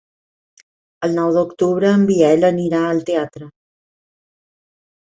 El 1.09 1.13
nou 1.17 1.33
d'octubre 1.35 1.93
en 1.99 2.09
Biel 2.09 2.49
anirà 2.51 2.83
al 2.89 3.07
teatre. 3.13 3.53